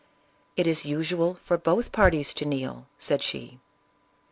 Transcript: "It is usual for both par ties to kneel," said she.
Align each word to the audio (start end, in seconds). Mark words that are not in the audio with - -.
"It 0.57 0.65
is 0.65 0.83
usual 0.83 1.35
for 1.43 1.59
both 1.59 1.91
par 1.91 2.09
ties 2.09 2.33
to 2.33 2.45
kneel," 2.45 2.87
said 2.97 3.21
she. 3.21 3.59